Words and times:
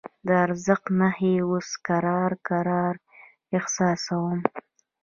د 0.27 0.29
زړښت 0.65 0.85
نښې 0.99 1.33
اوس 1.47 1.69
کرار 1.87 2.31
کرار 2.47 2.95
احساسوم. 3.57 4.39